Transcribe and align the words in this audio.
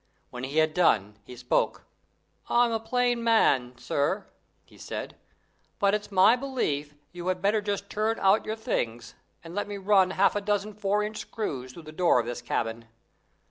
When 0.31 0.43
he 0.45 0.57
had 0.57 0.73
done 0.73 1.19
he 1.25 1.35
spoke. 1.35 1.83
"I'm 2.49 2.71
a 2.71 2.79
plain 2.79 3.23
man, 3.23 3.77
sir," 3.77 4.25
he 4.65 4.75
said. 4.75 5.15
"But 5.77 5.93
it's 5.93 6.11
my 6.11 6.35
belief 6.35 6.95
you 7.11 7.27
had 7.27 7.39
better 7.39 7.61
just 7.61 7.87
turn 7.87 8.17
out 8.17 8.43
your 8.47 8.55
things, 8.55 9.13
and 9.43 9.53
let 9.53 9.67
me 9.67 9.77
run 9.77 10.09
half 10.09 10.35
a 10.35 10.41
dozen 10.41 10.73
four 10.73 11.03
inch 11.03 11.17
screws 11.19 11.73
through 11.73 11.83
the 11.83 11.91
door 11.91 12.17
of 12.19 12.25
this 12.25 12.41
cabin. 12.41 12.85